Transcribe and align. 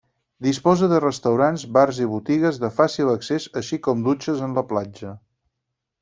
Disposa 0.43 0.87
de 0.93 0.99
restaurants, 1.01 1.65
bars 1.77 1.99
i 2.05 2.07
botigues 2.13 2.59
de 2.63 2.69
fàcil 2.79 3.11
accés 3.11 3.45
així 3.61 3.79
com 3.89 4.01
dutxes 4.07 4.41
en 4.47 4.57
la 4.61 4.65
platja. 4.71 5.13